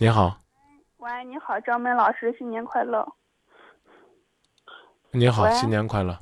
[0.00, 0.36] 你好，
[0.98, 3.04] 喂，你好，张梅老师，新年快乐。
[5.10, 6.16] 你好，新年快乐。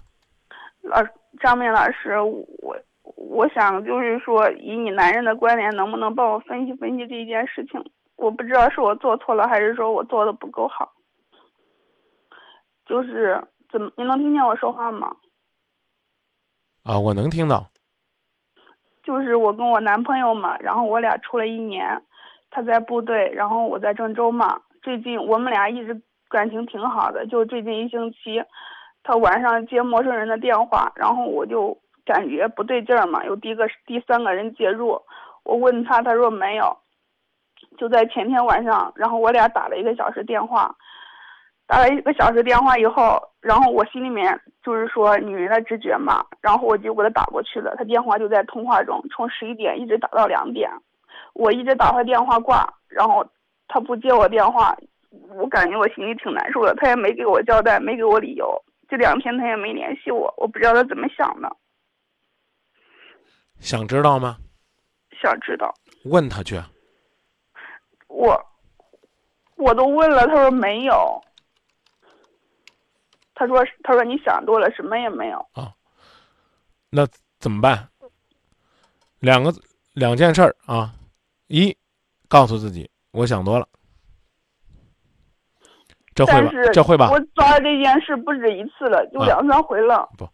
[0.80, 0.96] 老
[1.40, 7.78] 张梅老师，我我想就是说，以你男人的观点，能不能帮我分析分析这一件事情？
[8.16, 10.94] 我不知道是我做错了，还是说我做的不够好。
[12.86, 15.14] 就是怎么，你能听见我说话吗？
[16.82, 17.66] 啊，我能听到。
[19.02, 22.02] 就是我跟我男朋友嘛，然后我俩处了一年，
[22.50, 24.60] 他在部队，然后我在郑州嘛。
[24.82, 28.42] 最近我们俩一直感情挺好的，就最近一星期，
[29.02, 35.00] 他晚上接陌生人的电话，然后我就感觉不对劲儿嘛，有第一个第三个人介入，
[35.44, 36.76] 我问他，他说没有。
[37.78, 40.74] 就在前天晚上，然后我俩打了一个小时电话，
[41.66, 50.70] 打了一个小时电话以后，然后我心里面就是说女人的直觉嘛，然后我就给他打过去了，他电话就在通话中，从十一点一直打到两点，
[51.38, 53.24] 我一直打他电话挂，然后
[53.68, 54.76] 他不接我电话，
[55.34, 61.56] 我感觉我心里挺难受的，他也没给我交代，没给我理由，这两天他也没联系我，我不知道他怎么想的，
[63.60, 64.38] 想知道吗？
[65.20, 65.74] 想知道。
[66.04, 66.58] 问他去。
[68.08, 68.40] 我
[69.56, 71.22] 我都问了，他说没有。
[73.34, 75.74] 他说他说你想多了，什么也没有啊。
[76.88, 77.06] 那
[77.38, 77.88] 怎么办？
[79.18, 79.52] 两个
[79.92, 80.94] 两件事儿啊，
[81.48, 81.76] 一，
[82.28, 83.68] 告诉自己我想多了，
[86.14, 86.50] 这会吧？
[86.72, 87.20] 这会吧我？
[87.34, 90.08] 抓这件事不止一次了，就啊两三回了。
[90.18, 90.28] 不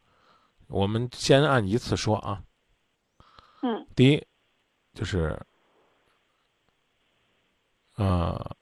[0.68, 2.42] 我们先按一次说啊。
[3.64, 4.26] 嗯第一，
[4.94, 5.38] 就是，
[7.94, 8.56] 呃，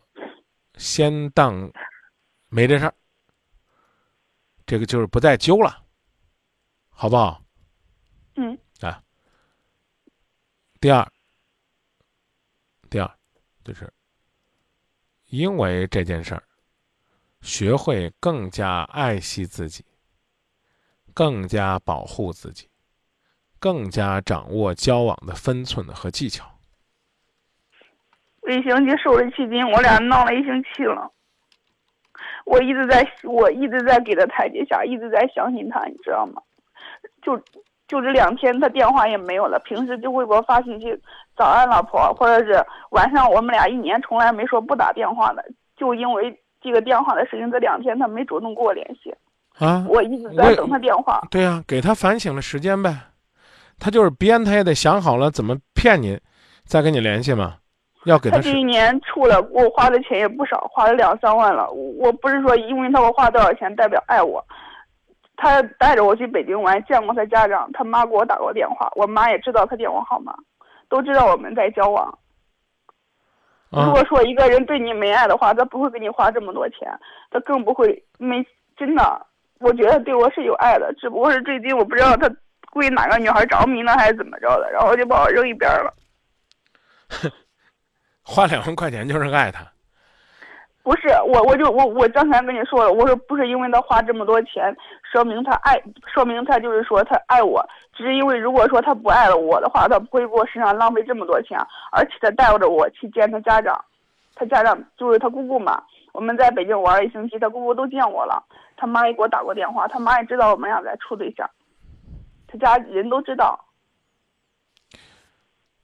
[0.75, 1.73] 先当
[2.49, 2.95] 没这事儿，
[4.67, 5.83] 这个就是不再揪了，
[6.91, 7.43] 好不好？
[8.35, 9.03] 嗯啊
[10.81, 11.11] 第二，
[12.91, 13.09] 第二，
[13.65, 13.89] 就是
[15.29, 16.43] 因为这件事儿，
[17.41, 19.85] 学会更加爱惜自己，
[21.15, 22.69] 更加保护自己，
[23.61, 26.45] 更加掌握交往的分寸和技巧。
[28.49, 31.13] 一星期瘦了七斤，我俩闹了一星期了。
[32.45, 36.43] 我一直在，我一直在给他台阶下，一直在相信他，你知道吗？
[37.23, 37.39] 就
[37.87, 41.01] 就这两天，他电话也没有了，平时就微博发信息
[41.41, 45.43] “早安，老婆”，或者是晚上我们俩一年从来没说不打电话的，
[45.75, 49.15] 就因为这个电话的事情，这两天他没主动跟我联系，
[49.59, 51.23] 啊，我一直在等他电话。
[51.31, 52.95] 对呀、给他反省的时间呗。
[53.79, 56.21] 他就是编，他也得想好了怎么骗你，
[56.67, 57.55] 再跟你联系嘛。
[58.05, 61.71] 要给他他这一年出了，我花的钱也不少，花了两三万了。
[61.71, 64.43] 我我不是说因为他我花多少钱代表爱我，
[65.37, 70.35] 他带着我去北京玩，见过他家长，他妈给我打过电话，我妈也知道他电话号码，
[70.91, 72.19] 都知道我们在交往。
[73.71, 76.93] 如啊果说一个人对你没爱的话，他不会给你花这么多钱，
[77.31, 78.45] 他更不会没
[78.77, 79.27] 真的。
[79.61, 82.29] 我觉得对我是有爱的，只不过是最近我不知道他
[82.73, 85.95] 为哪个女孩着迷呢还是怎么着的，然后就把我扔一边了。
[88.23, 89.65] 花两万块钱就是爱他。
[90.83, 97.63] 不是我，我就我我刚才跟你说了，我说不是因为他花这么多钱，说明他爱，说明他就是说他爱我，
[97.95, 101.59] 只是因为如果说他不爱了我的话，他不会给我身上浪费这么多钱，
[101.93, 103.85] 而且他带着我去见他家长，
[104.35, 105.83] 他家长就是他姑姑嘛，
[106.13, 108.43] 我们在北京玩了一星期，他姑姑都见我了，
[108.77, 111.49] 他妈也给我打过电话，他妈也知道我们俩在处对象，
[112.49, 113.63] 他家人都知道，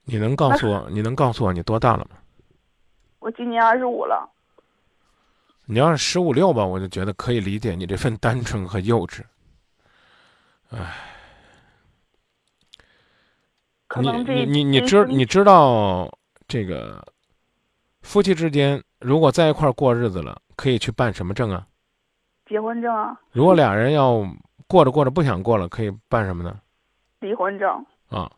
[0.05, 2.17] 你能告诉我，你能告诉我你多大了吗？
[3.19, 4.27] 我今年二十五了，
[5.69, 9.21] 你要是十五六吧，我就觉得可以理解你这份单纯和幼稚。
[10.69, 10.77] 你
[13.87, 16.09] 可能这你你你知你知道
[16.47, 17.05] 这个
[18.01, 21.67] 夫妻之间如果在一块儿过日子了，可以去办什么证啊？
[22.45, 24.25] 结婚证啊，如果俩人要
[24.67, 26.57] 过着过着不想过了，可以办什么呢？
[27.19, 28.31] 离婚证，啊，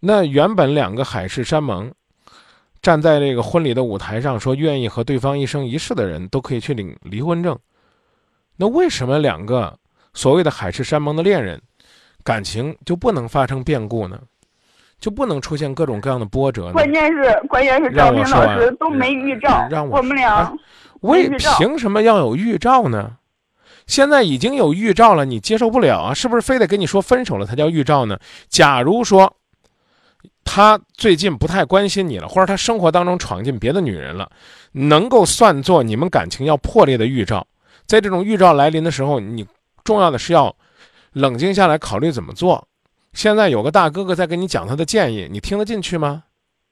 [0.00, 1.92] 那原本两个海誓山盟，
[2.84, 7.58] 站在这个婚礼的舞台上说愿意和对方一生一世的人，都可以去领离婚证。
[8.58, 9.74] 那为什么两个
[10.12, 11.58] 所谓的海誓山盟的恋人，
[12.22, 14.20] 感情就不能发生变故呢？
[15.00, 16.72] 就不能出现各种各样的波折呢？
[16.74, 20.52] 关键是关键是让张明老师都没预兆，让我我们俩啊
[21.00, 23.16] 为凭什么要有预兆呢？
[23.86, 26.12] 现在已经有预兆了，你接受不了啊？
[26.12, 28.18] 是不是非得跟你说分手了才叫预兆呢？
[28.50, 29.34] 假如说
[30.44, 34.30] 他最近不太关心你了，或者他生活当中闯进别的女人了，
[34.72, 37.46] 能够算作你们感情要破裂的预兆。
[37.86, 39.46] 在这种预兆来临的时候，你
[39.82, 40.54] 重要的是要
[41.12, 42.66] 冷静下来考虑怎么做。
[43.12, 46.24] 现在有个大哥哥在跟你讲他的建议，你听得进去吗？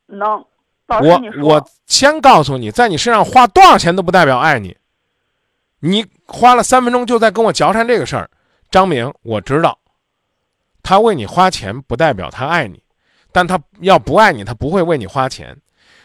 [0.06, 0.44] 能
[0.88, 4.76] 我我先告诉你，在你身上花多少钱都不代表爱你。
[5.80, 8.30] 你花了三分钟就在跟我嚼缠这个事儿，
[8.70, 9.78] 张明，我知道，
[10.82, 12.82] 他为你花钱不代表他爱你，
[13.32, 15.56] 但他要不爱你，他不会为你花钱。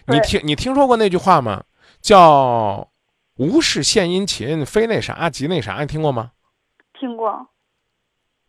[0.07, 1.63] 你听你听说过那句话吗？
[2.01, 2.89] 叫
[3.35, 6.31] “无事献殷勤，非那啥即那啥”，你听过吗？
[6.97, 7.47] 听过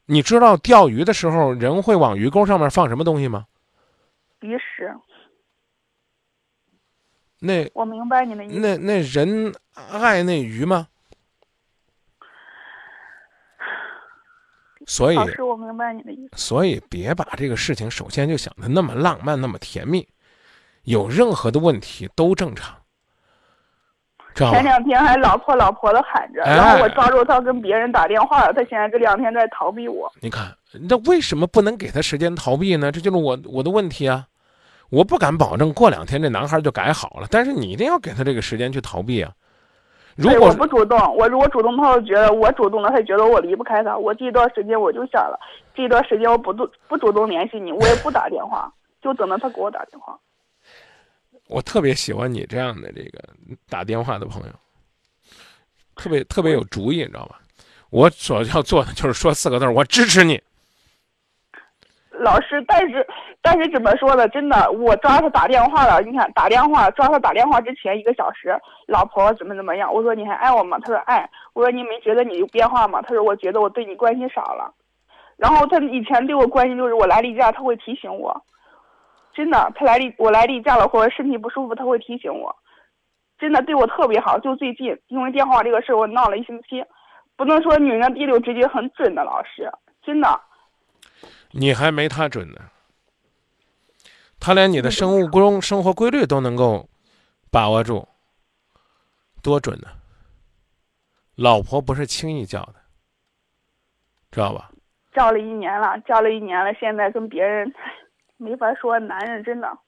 [0.07, 3.47] 你知道钓鱼的时候人会往鱼钩上面放什么东西吗？
[4.41, 4.95] 鱼食，
[7.41, 8.59] 那我明白你的意思。
[8.59, 10.89] 那那人爱那鱼吗？
[14.91, 16.31] 所以老师，我明白你的意思。
[16.35, 20.09] 所以别把这个事情首先就想的那么浪漫，那么甜蜜，
[20.85, 22.75] 有任何的问题都正常，
[24.35, 24.65] 知道前？
[24.65, 30.11] 两天还老婆老婆的喊着，哎然后我抓住他跟别人打电话了，他现在这两天在逃避我。
[30.21, 30.57] 你看，
[30.89, 32.91] 那为什么不能给他时间逃避呢？
[32.91, 34.27] 这就是我我的问题啊！
[34.89, 39.31] 我不敢保证过两天这男孩就改好了，但是你一定要给他这个时间去逃避啊！
[40.19, 43.97] 如对，果我不主动，我如果主动，他就觉得我主动了，他觉得我离不开他。
[43.97, 45.39] 我这一段时间我就想了，
[45.77, 50.19] 这一段时间我不主不主动联系你，我也不打电话，就等着他给我打电话。
[51.47, 53.23] 我特别喜欢你这样的这个
[53.69, 54.53] 打电话的朋友，
[55.95, 57.39] 特别特别有主意，你知道吧？
[57.91, 60.43] 我所要做的就是说四个字儿：我支持你。
[62.19, 63.07] 老师，但是
[63.41, 64.29] 但是怎么说呢？
[64.29, 66.01] 真的，我抓他打电话了。
[66.03, 68.57] 你看，打电话抓他打电话之前一个小时，
[68.87, 69.93] 老婆怎么怎么样？
[69.93, 70.79] 我说你还爱我吗？
[70.81, 71.29] 他说爱。
[71.55, 73.01] 我说你没觉得你有变化吗？
[73.03, 74.73] 他说我觉得我对你关心少了。
[75.37, 78.43] 然后他以前对我关心就是我来例假他会提醒我，
[79.33, 82.55] 真的，他来例我来例假了或者身体不舒服他会提醒我，
[83.39, 84.39] 真的对我特别好。
[84.41, 86.85] 就最近因为电话这个事我闹了一星期，
[87.37, 89.71] 不能说女人第六直觉很准的老师，
[90.03, 90.29] 真的。
[91.53, 92.71] 你还没他准呢，
[94.39, 96.89] 他连你的生物钟、生活规律都能够
[97.51, 98.07] 把握住，
[99.43, 99.89] 多准呢！
[101.35, 102.75] 老婆不是轻易叫的，
[104.31, 104.71] 知道吧？
[105.15, 107.73] 叫了一年了，叫了一年了，现在跟别人
[108.37, 108.99] 没法说。
[108.99, 109.79] 男人真的，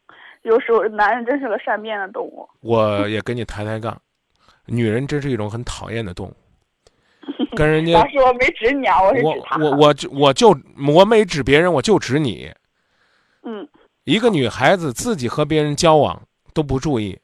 [0.43, 2.49] 有时候男人真是个善变的动物。
[2.61, 4.01] 我也跟你抬抬杠，
[4.67, 6.37] 女人真是一种很讨厌的动物，
[7.61, 9.59] 跟人家老师，我没指你啊，我是我指他。
[9.59, 10.57] 我我就我就
[10.97, 12.51] 我没指别人，我就指你。
[13.43, 13.69] 嗯，
[14.05, 16.23] 一个女孩子自己和别人交往
[16.55, 17.19] 都不注意，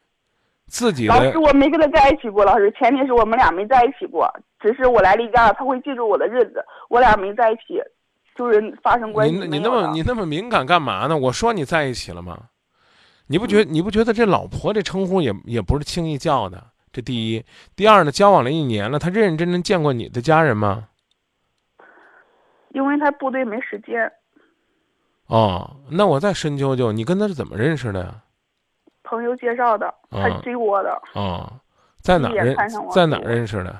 [0.66, 2.44] 自己的老师，我没跟他在一起过。
[2.44, 4.30] 老师，前提是我们俩没在一起过，
[4.60, 7.80] 只是我来例假了，他会记住我的日子，我俩没在一起，
[8.36, 11.16] 就是发生关系你你那么你那么敏感干嘛呢？
[11.16, 12.38] 我说你在一起了吗？
[13.28, 16.62] 你不觉你不觉得这老婆这称呼也也不是轻易叫的？
[16.96, 17.44] 这第一，
[17.76, 20.88] 第二呢，交往了一年了，他认认真真见过你的家人吗？
[22.70, 24.10] 因为他部队没时间，
[25.26, 28.22] 哦，那我再深究究，你跟他是怎么认识的呀？
[29.02, 31.60] 朋友介绍的，他嗯追我的，哦，
[32.00, 32.56] 在哪儿认
[32.90, 33.78] 在哪儿认识的？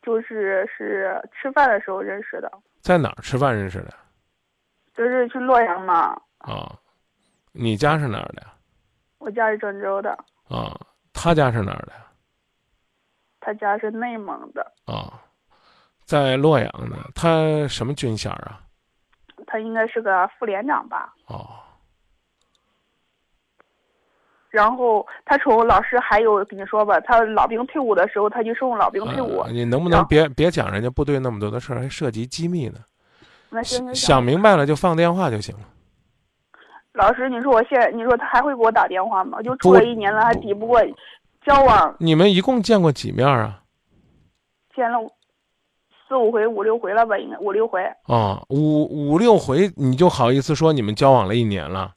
[0.00, 2.48] 就是是吃饭的时候认识的，
[2.80, 3.92] 在哪儿吃饭认识的？
[4.94, 6.78] 就是去洛阳嘛，啊、
[7.50, 8.54] 你家是哪儿的呀？
[9.18, 10.16] 我家是郑州的，
[10.48, 10.78] 啊、
[11.14, 12.03] 他家是哪儿的呀？
[13.44, 14.72] 他家是内蒙的。
[14.86, 15.20] 啊、
[16.04, 16.96] 在洛阳呢。
[17.14, 18.60] 他什么军衔啊？
[19.46, 21.12] 他应该是个副连长吧。
[21.26, 21.46] 哦，
[24.48, 29.40] 然后他从老师还有跟你说吧，他老兵退伍的时候，他就送老兵退伍。
[29.40, 32.78] 呃你能不能别别讲人家部队那么多的事儿，还涉及机密呢？
[33.50, 35.64] 那行想明白了就放电话就行了。
[36.92, 39.42] 老师，你说我现在，你说他还会给我打电话吗？
[39.42, 40.80] 就处不了一年了，还抵不过
[41.44, 43.62] 交往你们一共见过几面啊？
[44.74, 44.98] 见了
[46.08, 47.18] 四五回、五六回了吧？
[47.18, 47.80] 应该五六回。
[48.04, 51.94] 啊、五五六回你就好意思说你们交往了一年了？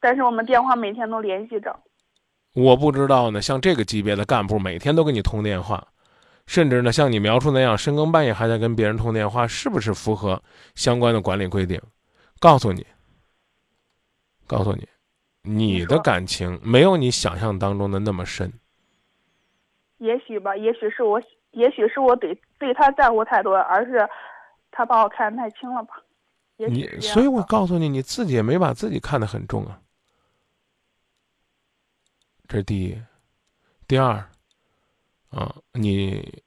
[0.00, 1.78] 但是我们电话每天都联系着。
[2.54, 3.40] 我不知道呢。
[3.40, 5.86] 像这个级别的干部，每天都跟你通电话，
[6.46, 10.42] 甚至呢像你描述那样深更半夜还在跟别人通电话，是不是符合
[10.74, 11.80] 相关的管理规定？
[12.40, 12.84] 告诉你，
[14.46, 14.86] 告诉你，
[15.42, 18.52] 你的感情没有你想象当中的那么深。
[19.98, 21.22] 也许吧，也许是我，
[21.52, 24.08] 也许是我对对他在乎太多，而是
[24.70, 25.94] 他把我看得太轻了吧。
[26.56, 29.80] 你所以，我告诉你，你自己也没把自己看得很重啊。
[32.46, 32.96] 这是第一，
[33.88, 34.14] 第二，
[35.30, 36.42] 啊，你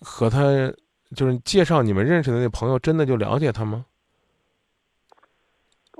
[0.00, 0.40] 和他
[1.16, 3.86] 就是介绍你们认识的那朋友，真的就了解他吗？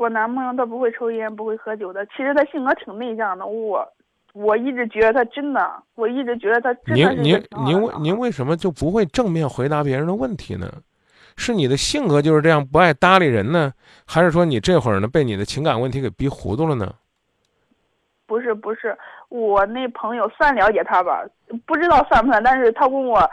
[0.01, 2.07] 我男朋友他不会抽烟，不会喝酒的。
[2.07, 3.87] 其实他性格挺内向的，我
[4.33, 10.73] 我一直觉得他真的，我一直觉得他真的是您您您为您为什么就不会正面回答别人的问题呢？
[11.37, 13.75] 是你的性格就是这样不爱搭理人呢，
[14.07, 16.95] 还是说你这会儿呢被你的情感问题给逼糊涂了呢？
[18.27, 18.97] 不是不是，
[19.29, 21.23] 我那朋友算了解他吧，
[21.67, 23.31] 不知道算不算，但是他问我，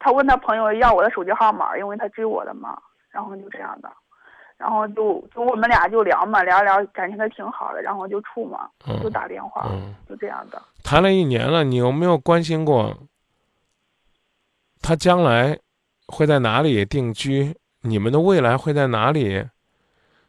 [0.00, 2.76] 他问他朋友要我的手机号码，因为他追我的嘛，
[3.08, 3.88] 然后就这样的，
[4.58, 8.68] 然后就就我们俩就聊嘛，聊聊感情还挺好的，然后就处嘛，
[9.00, 10.60] 就打电话，嗯，就这样的。
[10.82, 12.94] 谈了一年了，你有没有关心过
[14.82, 15.58] 他将来
[16.08, 17.56] 会在哪里定居？
[17.82, 19.46] 你们的未来会在哪里？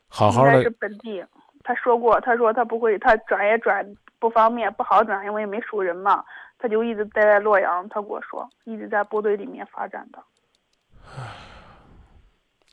[0.08, 1.26] 好好的是本地，
[1.64, 3.86] 他说过，他说他不会，他转也转
[4.20, 6.24] 不方便，不好转，因为没熟人嘛，
[6.58, 7.88] 他就一直待在洛阳。
[7.90, 10.20] 他跟我说，一直在部队里面发展的。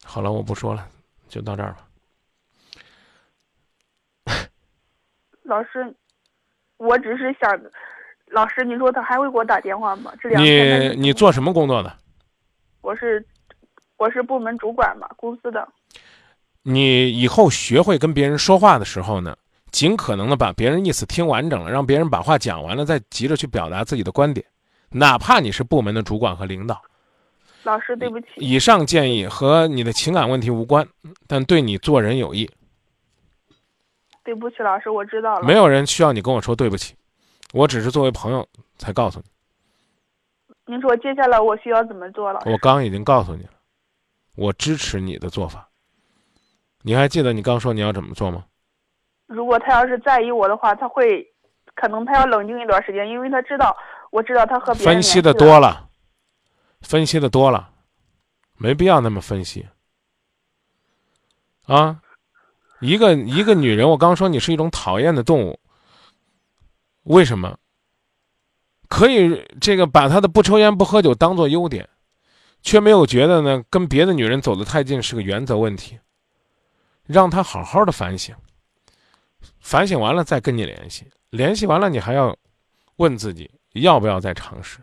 [0.05, 0.87] 好了，我不说了，
[1.29, 1.87] 就到这儿吧。
[5.43, 5.95] 老师，
[6.77, 7.61] 我只是想，
[8.27, 10.13] 老师，你说他还会给我打电话吗？
[10.21, 11.97] 这两天你你做什么工作的？
[12.81, 13.25] 我是
[13.97, 15.69] 我是部门主管嘛，公司的。
[16.63, 19.37] 你以后学会跟别人说话的时候呢，
[19.71, 24.45] 尽可能的把别人意思听完整了，让别人把话讲完了，再急着去表达自己的观点，
[24.91, 26.83] 哪怕你是部门的主管和领导。
[27.67, 28.27] 老师，对不起。
[28.37, 30.87] 以上建议和你的情感问题无关，
[31.27, 32.49] 但对你做人有益。
[34.25, 35.43] 对不起，老师，我知道了。
[35.45, 36.95] 没有人需要你跟我说对不起，
[37.53, 38.47] 我只是作为朋友
[38.79, 39.27] 才告诉你。
[40.73, 42.41] 您说接下来我需要怎么做了？
[42.47, 43.51] 我刚已经告诉你了，
[44.37, 45.69] 我支持你的做法。
[46.83, 48.45] 你还记得你刚说你要怎么做吗？
[49.27, 51.27] 如果他要是在意我的话，他会，
[51.75, 53.77] 可能他要冷静一段时间，因为他知道，
[54.11, 55.86] 我知道他和别人分析的多了，
[56.87, 57.69] 分析的多了，
[58.57, 59.67] 没必要那么分析。
[61.65, 62.01] 啊，
[62.81, 65.59] 一个一个女人，我刚说你是一种讨厌的动物，
[67.03, 67.59] 为什么？
[68.87, 71.89] 可以这个把她的不抽烟不喝酒当做优点，
[72.63, 75.99] 却没有觉得呢跟别的女人走得太近是个原则问题。
[77.05, 78.33] 让她好好的反省，
[79.59, 82.37] 反省完了再跟你联系，联系完了你还要
[82.97, 84.79] 问自己要不要再尝试。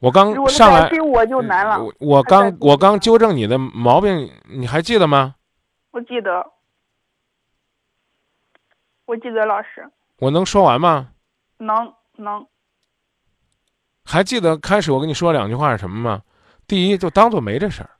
[0.00, 1.82] 我刚上来，我就难了。
[1.82, 5.34] 我我刚我刚纠正你的毛病，你还记得吗？
[5.90, 6.44] 我记得，
[9.04, 9.86] 我记得老师。
[10.18, 11.10] 我能说完吗？
[11.58, 12.46] 能能。
[14.04, 16.22] 还记得开始我跟你说两句话是什么吗？
[16.66, 17.90] 第一，就当做没这事儿。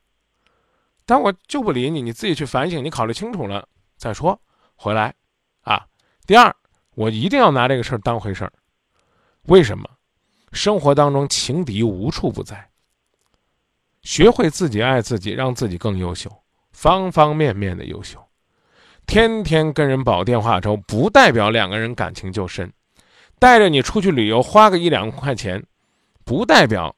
[1.04, 4.40] 但我就不理你，你自己去反省，你考虑清楚了再说，
[4.74, 5.14] 回来，
[5.62, 5.86] 啊。
[6.26, 6.54] 第二，
[6.94, 8.52] 我一定要拿这个事儿当回事儿。
[9.42, 9.86] 为什么？
[10.52, 12.70] 生活当中情敌无处不在。
[14.02, 16.30] 学会自己爱自己，让自己更优秀，
[16.72, 18.24] 方方面面的优秀。
[19.06, 22.72] 天天跟人煲电话粥，不代表两个人感情就深。
[23.38, 25.66] 带着你出去旅游，花个一两块钱。
[26.22, 26.94] 不代表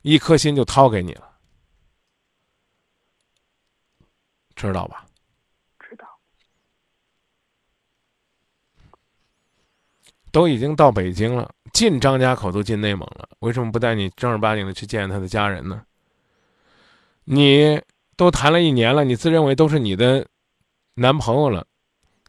[0.00, 1.36] 一颗心就掏给你了，
[4.56, 5.06] 知道吧？
[5.78, 6.06] 知道。
[10.32, 15.84] 都已经到北京了，进张家口都进内蒙了，为什么不带你正儿八经的去见他的家人呢？
[17.24, 17.80] 你
[18.16, 20.26] 都谈了一年了，你自认为都是你的
[20.94, 21.64] 男朋友了，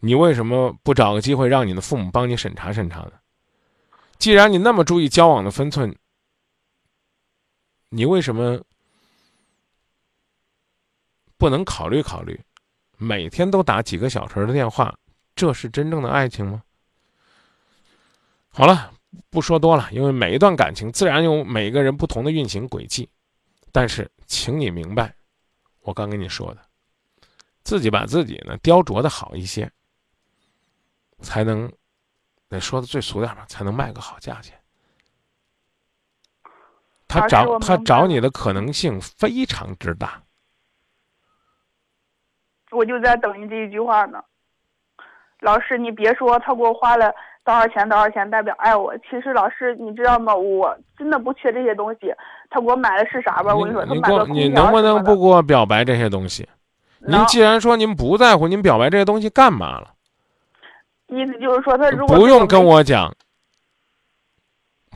[0.01, 3.13] 你为什么不找个机会让你的父母帮你审查审查呢？
[4.19, 5.95] 既然你那么注意交往的分寸。
[7.95, 8.59] 你为什么
[11.37, 12.41] 不能考虑考虑？
[12.97, 14.91] 每天都打几个小时的电话，
[15.35, 16.63] 这是真正的爱情吗？
[18.55, 18.93] 好了，
[19.31, 23.09] 不说多了，因为每一段感情自然有每一个人不同的运行轨迹。
[23.71, 25.15] 但是，请你明白，
[25.81, 26.61] 我刚跟你说的，
[27.63, 29.71] 自己把自己呢雕琢的好一些，
[31.21, 31.71] 才能，
[32.47, 34.55] 得说的最俗点吧，才能卖个好价钱。
[37.07, 40.21] 他找他找你的可能性非常之大，
[42.69, 44.23] 我就在等你这一句话呢。
[45.39, 47.13] 老师，你别说他给我花了
[47.45, 50.35] 多少钱多少钱代表爱我，其实老师你知道吗？
[50.35, 52.13] 我真的不缺这些东西。
[52.49, 53.55] 他给我买的是啥吧？
[53.55, 56.47] 我跟你说，他买的你能不能不给我表白这些东西？
[56.99, 59.93] 您既然说您不在乎，您表白这些东西干嘛了？
[61.07, 63.13] 意思就是说，他如果不用跟我讲，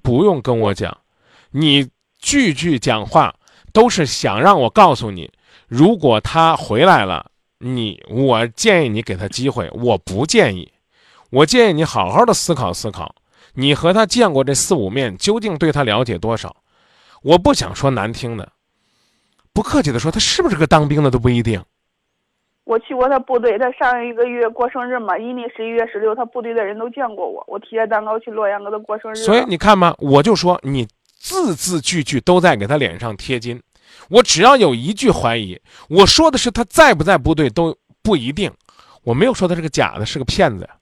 [0.02, 0.98] 不用跟我讲，
[1.52, 1.90] 你。
[2.20, 3.36] 句句讲话
[3.72, 5.32] 都是想让我告诉你，
[5.68, 9.70] 如果他回来了，你我建议你给他机会。
[9.72, 10.70] 我不建议，
[11.30, 13.16] 我建议你好好的思考思考，
[13.54, 16.56] 你和他见过这四五面，究竟对他了解多少？
[17.24, 18.52] 我不想说难听的，
[19.54, 21.64] 不客气的说，他是不是个当兵的都不一定。
[22.64, 29.16] 我去过他部队，他上一个月过生日嘛，阴历十一月十六，他部队的人都见过我，我提着蛋糕去洛阳给他过生日。
[29.16, 30.88] 所以你看嘛，我就说你。
[31.20, 33.60] 字字句句都在给他脸上贴金，
[34.08, 38.50] 我只要有一句怀疑，我说的是他在不在部队都不一定，
[39.04, 40.77] 我没有说他是个假的，是个骗子呀。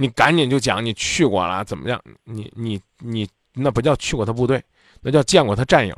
[0.00, 2.02] 你赶紧就讲你去过了怎么样？
[2.24, 4.64] 你你你那不叫去过他部队，
[5.02, 5.94] 那叫见过他战友。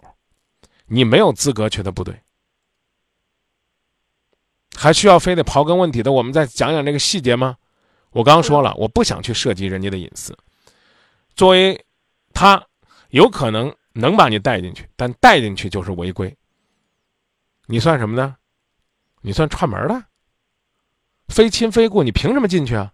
[0.86, 2.20] 你没有资格去他部队，
[4.74, 6.10] 还需要非得刨根问底的？
[6.10, 7.56] 我们再讲讲这个细节吗？
[8.10, 10.36] 我刚说了，我不想去涉及人家的隐私。
[11.36, 11.86] 作为
[12.34, 12.66] 他，
[13.10, 16.36] 有可能能把你带进去，但带进去就是违规。
[17.66, 18.34] 你算什么呢？
[19.20, 20.04] 你算串门的？
[21.28, 22.92] 非亲非故，你凭什么进去啊？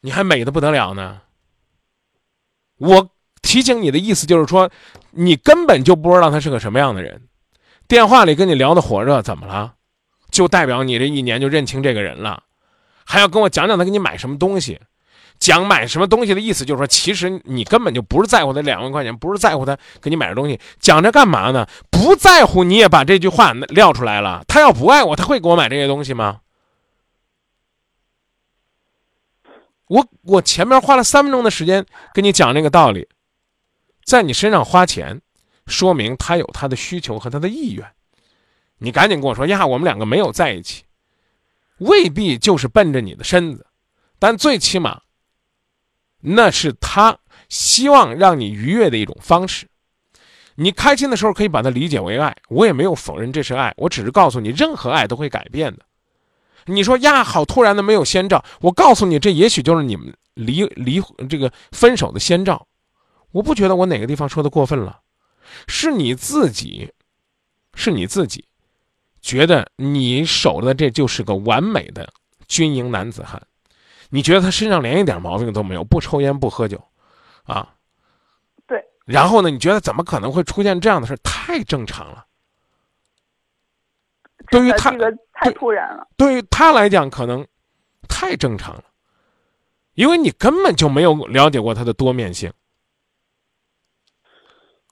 [0.00, 1.22] 你还美的不得了呢！
[2.78, 3.10] 我
[3.42, 4.70] 提醒你的意思就是说，
[5.10, 7.22] 你根本就不知道他是个什么样的人。
[7.88, 9.74] 电话里跟你聊的火热，怎么了？
[10.30, 12.44] 就代表你这一年就认清这个人了？
[13.04, 14.80] 还要跟我讲讲他给你买什么东西？
[15.40, 20.60] 讲买什么东西的意思就是说，其实你根本就不是在乎他两万块钱，不是在乎他给你买的东西。
[20.78, 21.66] 讲这干嘛呢？
[21.90, 24.44] 不在乎你也把这句话撂出来了。
[24.46, 26.40] 他要不爱我，他会给我买这些东西吗？
[29.88, 33.08] 我我前面花了三分钟的时间跟你讲这个道理，
[34.04, 35.20] 在你身上花钱，
[35.66, 37.86] 说明他有他的需求和他的意愿。
[38.78, 40.84] 你赶紧跟我说呀，我们两个没有在一起，
[41.78, 43.66] 未必就是奔着你的身子，
[44.18, 45.00] 但最起码，
[46.20, 47.18] 那是他
[47.48, 49.66] 希望让你愉悦的一种方式。
[50.54, 55.84] 你开心的时候可以把它理解为爱，我也没有否认这是爱，我只是告诉你，任何爱都会改变的。
[56.68, 58.44] 你说呀，好突然的，没有先兆。
[58.60, 62.66] 我告诉你，这也许就是你们离离这个分手的先兆。
[63.32, 65.00] 我不觉得我哪个地方说的过分了，
[65.66, 66.92] 是你自己，
[67.74, 68.44] 是你自己，
[69.20, 72.08] 觉得你守的这就是个完美的
[72.46, 73.42] 军营男子汉。
[74.10, 76.82] 你觉得他身上连一点毛病都没有，不抽烟不喝酒，
[77.44, 77.74] 啊，
[78.66, 78.82] 对。
[79.04, 81.14] 然后呢，你觉得怎么可能会出现这样的事？
[81.22, 82.24] 太正常了。
[84.50, 86.06] 对于他，这个太突然了。
[86.16, 87.46] 对于他来讲，可能
[88.08, 88.84] 太正常了，
[89.94, 92.52] 因为你根本就没有了解过他的多面性。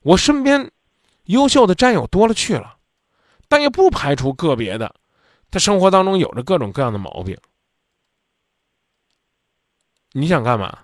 [0.03, 0.71] 我身边
[1.25, 2.77] 优秀的战友多了去了，
[3.49, 4.95] 但也不排除个别的，
[5.51, 7.37] 他生活当中有着各种各样的毛病。
[10.13, 10.79] 你想干嘛？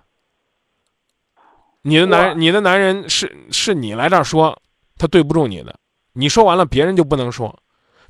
[1.83, 4.61] 你的男，你的男人是是你来这儿说
[4.97, 5.79] 他对不住你的，
[6.13, 7.62] 你说完了，别人就不能说。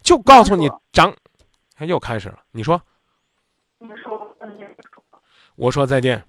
[0.03, 1.15] 就告诉你长，
[1.75, 2.39] 他又开始了。
[2.51, 2.81] 你说，
[3.79, 4.37] 你说，
[5.57, 6.23] 我说再见。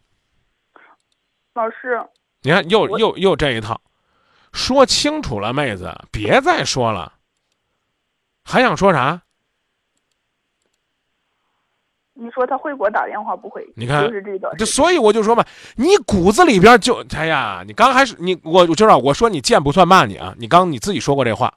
[1.53, 2.01] 老师，
[2.41, 3.79] 你看又又又这一套，
[4.51, 7.13] 说清楚了，妹子，别再说了。
[8.43, 9.21] 还想说啥？
[12.15, 13.67] 你说他会给我打电话不会？
[13.75, 14.53] 你看，就是这个。
[14.55, 15.43] 就所以我就说嘛，
[15.75, 21.53] 你骨子里边就哎呀，你刚开始你我我知道，我说你贱不算骂你啊，你刚你自己说过这话。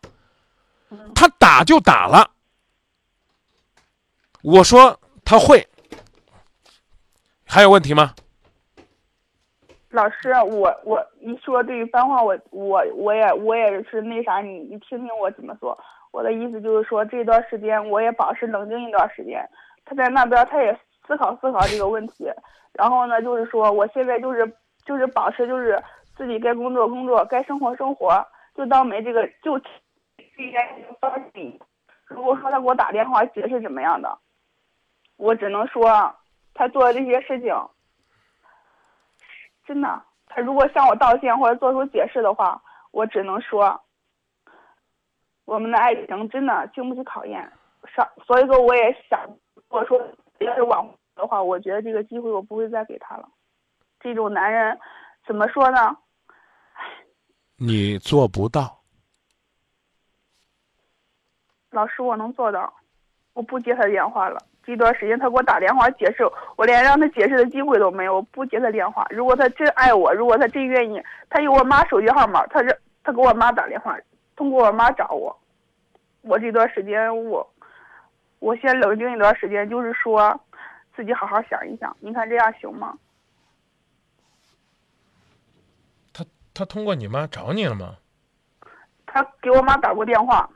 [1.14, 2.30] 他打就打了，
[4.42, 5.66] 我说他会，
[7.46, 8.14] 还有问题吗？
[9.90, 15.76] 老师，我我一说这一番话，我我我也我也是那啥，你你听听我怎么说。
[16.12, 19.48] 我的意思就是说，这段时间我也保持冷静一段时间。
[19.84, 22.30] 他在那边，他也思考思考这个问题。
[22.72, 24.46] 然后呢，就是说，我现在就是
[24.84, 25.82] 就是保持就是
[26.16, 28.22] 自己该工作工作，该生活生活，
[28.54, 29.58] 就当没这个就。
[30.36, 30.68] 应该
[31.00, 31.58] 放心。
[32.06, 34.18] 如果说他给我打电话解释怎么样的，
[35.16, 36.14] 我只能说
[36.54, 37.54] 他做的这些事情，
[39.66, 43.82] 真的，他如果向我道歉或者做出解释的话，我只能说，
[45.44, 47.52] 我们的爱情真的经不起考验。
[47.94, 49.20] 上，所以说我也想，
[49.54, 50.00] 如果说
[50.38, 53.28] 要是往的话，我觉得这个机会我不会再给他了。
[54.00, 54.78] 这种男人，
[55.26, 55.96] 怎么说呢？
[57.56, 58.82] 你做不到。
[61.76, 62.72] 老师，我能做到，
[63.34, 64.42] 我不接他电话了。
[64.64, 66.24] 这段时间他给我打电话解释，
[66.56, 68.14] 我连让他解释的机会都没有。
[68.14, 69.06] 我不接他电话。
[69.10, 73.94] 如果他真爱我，如果他真愿意，他有我妈手机号码，他是他给我妈打电话，
[74.36, 75.38] 通过我妈找我。
[76.22, 77.46] 我这段时间，我
[78.38, 80.40] 我先冷静一段时间，就是说
[80.96, 81.94] 自己好好想一想。
[82.00, 82.96] 你看这样行吗？
[86.14, 87.96] 他他通过你妈找你了吗？
[89.04, 90.48] 他给我妈打过电话。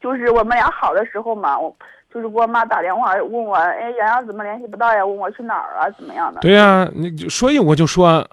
[0.00, 1.74] 就是我们俩好的时候嘛，我
[2.12, 5.04] 就是给我妈打电话问我，哎，洋洋怎么联系不到呀？
[5.04, 5.90] 问我去哪儿啊？
[5.90, 6.40] 怎么样的？
[6.40, 8.28] 对呀，你所以我就说，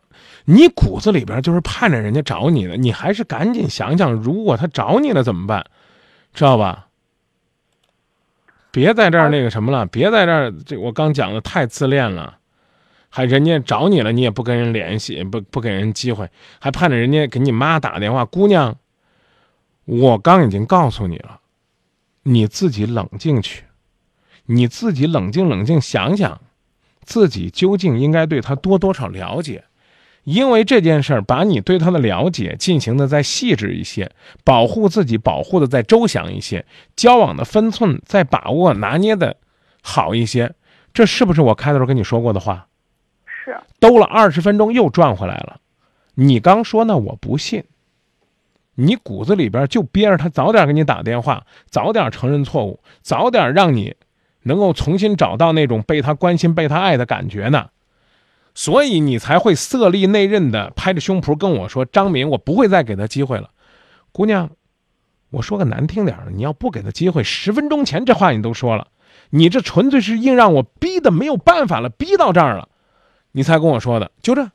[0.46, 5.66] 你骨子里边就是盼着人家找你的，你还是赶紧想想，如果他找你了怎么办？
[6.34, 6.88] 知道吧？
[8.72, 12.38] 别在这儿那个什么了，别在这儿，这我刚讲的太自恋了，
[13.10, 16.28] 还人家找你了，你也不跟人联系，不不给人机会，
[16.60, 18.26] 还盼着人家给你妈打电话。
[18.26, 18.76] 姑娘，
[19.86, 21.40] 我刚已经告诉你了，
[22.24, 23.64] 你自己冷静去，
[24.46, 26.42] 你自己冷静冷静想想，
[27.04, 29.66] 自己究竟应该对他多多少了解。
[30.24, 34.10] 因为这件事儿，把你对他的了解进行的再细致一些，
[34.46, 39.36] 保护自己保护的再周详一些，交往的分寸再把握拿捏的
[39.82, 40.56] 好一些，
[40.94, 42.68] 这是不是我开头跟你说过的话？
[43.26, 43.58] 是。
[43.82, 45.60] 兜了二十分钟又转回来了，
[46.14, 47.66] 你刚说那我不信，
[48.76, 53.96] 你骨子里边就憋着他早点给你打电话，早点承认错误，早点让你
[54.44, 57.70] 能够重新找到那种被他关心、被他爱的感觉呢。
[58.56, 63.50] 所以你才会色厉内荏的拍着胸脯跟我说：“张明，我不会再给他机会了。”
[64.12, 64.52] 姑娘，
[65.32, 68.90] 我说个难听点的，你要不给他机会，十分钟前这话你都说了，
[69.32, 72.70] 你这纯粹是硬让我逼的没有办法了，逼到这儿了，
[73.32, 74.12] 你才跟我说的。
[74.22, 74.48] 就这，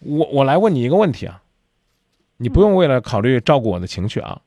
[0.00, 1.40] 我我来问你一个问题啊，
[2.36, 4.40] 你不用为了考虑照顾我的情绪啊，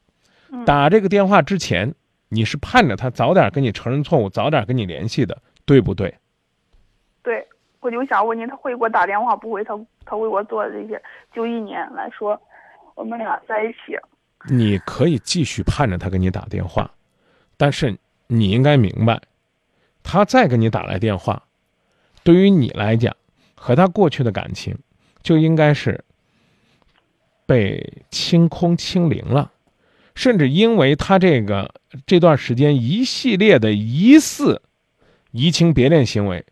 [0.65, 1.93] 打这个电话之前，
[2.29, 6.15] 你是盼着他早点跟你承认错误，早点跟你联系的，对不对？
[7.23, 7.47] 对。
[7.79, 9.63] 我就想问你，他会给我打电话不会？
[9.63, 12.37] 他他为我做的这些，就一年来说，
[12.95, 13.97] 我们俩在一起。
[14.49, 16.91] 你可以继续盼着他给你打电话，
[17.55, 19.21] 但是你应该明白，
[20.03, 21.41] 他再给你打来电话，
[22.23, 23.15] 对于你来讲，
[23.55, 24.77] 和他过去的感情，
[25.21, 26.03] 就应该是
[27.47, 29.51] 被清空清零了，
[30.13, 31.73] 甚至因为他这个
[32.05, 34.61] 这段时间一系列的疑似
[35.31, 36.45] 移情别恋行为。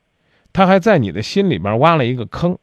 [0.53, 2.57] 他还在你的心里边挖了一个坑，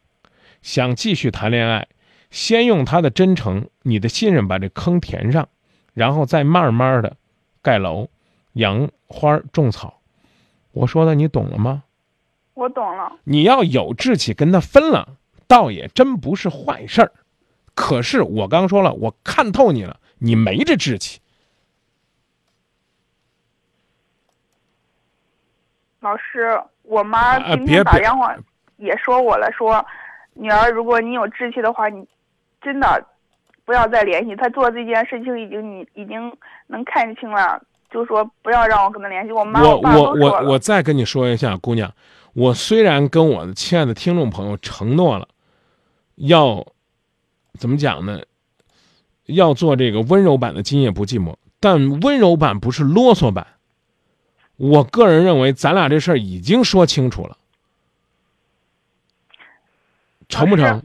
[0.62, 1.86] 想继续谈恋爱，
[2.30, 5.46] 先用他的真诚、你的信任把这坑填上，
[5.92, 7.16] 然后再慢慢的
[7.60, 8.08] 盖楼、
[8.54, 10.00] 养花、种草。
[10.72, 11.84] 我说的你懂了吗？
[12.54, 13.12] 我懂了。
[13.24, 15.16] 你要有志气跟他分了，
[15.46, 17.12] 倒也真不是坏事儿。
[17.74, 21.20] 可是我刚说了，我看透你了，你没这志气。
[26.00, 26.60] 老师。
[26.84, 28.36] 我妈今天打电话
[28.76, 29.82] 也说我了，说
[30.34, 32.04] 女儿，如果你有志气的话，你
[32.60, 33.06] 真的
[33.64, 34.48] 不要再联系她。
[34.50, 39.32] 做这件事情已经你已经能看清了，就说不要让我跟她联系。
[39.32, 41.90] 我妈我我我我再跟你说一下，姑娘，
[42.34, 45.28] 我虽然跟我的亲爱的听众朋友承诺了，
[46.16, 46.66] 要
[47.58, 48.22] 怎么讲呢？
[49.26, 53.46] 要做这个温柔版的《今夜不寂寞》，但温柔版不是啰嗦版。
[54.56, 57.36] 我个人认为，咱俩这事儿已经说清楚了，
[60.28, 60.82] 成不成？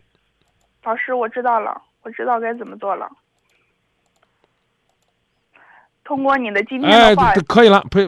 [0.83, 3.09] 老师，我知道了，我知道该怎么做了。
[6.03, 7.99] 通过你的今天的话，可以了，不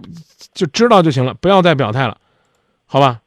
[0.53, 2.17] 就知道就行了，不要再表态了，
[2.85, 3.21] 好吧？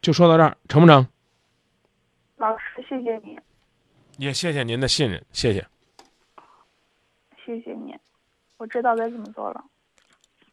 [0.00, 1.06] 就说到这儿，成不成？
[2.36, 3.38] 老师，谢谢你。
[4.22, 5.66] 也谢谢您的信任，谢谢。
[7.44, 7.92] 谢谢你，
[8.56, 9.64] 我知道该怎么做了。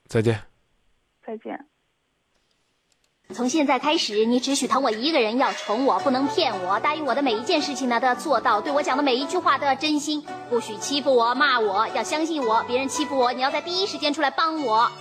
[0.07, 0.41] 再见。
[1.23, 1.67] 再见。
[3.31, 6.79] 从现在开始，你只许疼我一个人，要宠我，不能骗我。
[6.79, 12.63] 答应我的每一件事情呢，都要做到；对我讲的每一句话都要真心，不许欺负我、骂我，要相信我。
[12.63, 14.91] 别人欺负我，你要在第一时间出来帮我。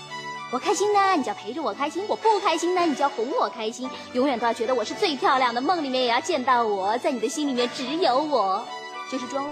[0.50, 3.88] 我开心呢，你就要陪着我开心；我不开心呢，你就要哄我开心。
[4.14, 8.66] 永远都要觉得我是最漂亮的，梦里面也要见到我，在你的心里面只有我，
[9.10, 9.46] 就是装。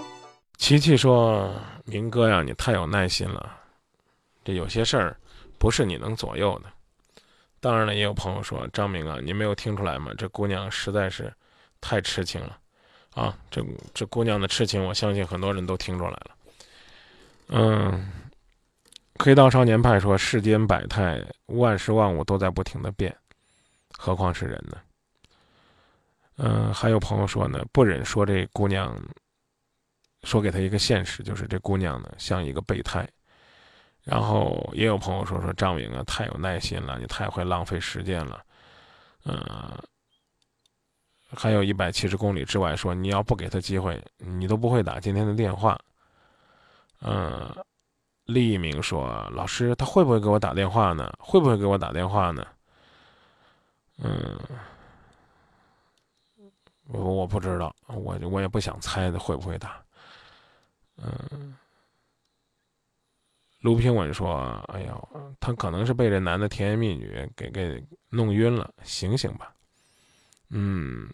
[0.57, 1.53] 琪琪说
[1.85, 3.51] ：“明哥呀，你太有耐心了，
[4.43, 5.17] 这有些事儿。”
[5.59, 6.69] 不是你能左右的。
[7.59, 10.11] 当然了，也有朋友说：“张明啊，你没有听出来吗？
[10.15, 11.33] 这姑娘实在是
[11.81, 12.57] 太痴情了，
[13.15, 16.29] 啊，这这姑娘的痴情，我相信很多人都听出来了。”
[17.49, 18.11] 嗯，
[19.19, 23.15] 黑道少年派说：“世间百态，万事万物都在不停的变，
[23.97, 24.77] 何况是人呢？”
[26.37, 28.95] 嗯，还有朋友说呢，不忍说这姑娘，
[30.23, 33.07] 说给她一个现实，就是这姑娘呢像一个备胎。
[34.03, 38.41] 然后也有朋友说说张明啊，太有耐心了，你太会浪费时间了，
[39.25, 39.77] 嗯，
[41.35, 45.77] 还有一百七十公里之外说你要不给他机会，你都不会打今天的电话。
[47.01, 47.53] 嗯，
[48.27, 51.11] 厉一鸣说老师他会不会给我打电话呢？
[51.19, 52.45] 会不会给我打电话呢？
[53.99, 54.37] 嗯，
[56.87, 59.81] 我我不知道，我我也不想猜他会不会打，
[60.97, 61.55] 嗯。
[63.61, 64.37] 卢平稳说
[64.71, 64.95] ：“哎呀，
[65.39, 69.51] 他可能是被这男的甜言蜜语给给弄晕了，醒醒吧。”
[70.49, 71.09] 嗯，